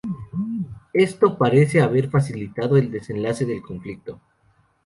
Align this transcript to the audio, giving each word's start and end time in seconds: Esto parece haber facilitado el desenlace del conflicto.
Esto 0.93 1.37
parece 1.37 1.79
haber 1.79 2.09
facilitado 2.09 2.75
el 2.75 2.89
desenlace 2.89 3.45
del 3.45 3.61
conflicto. 3.61 4.19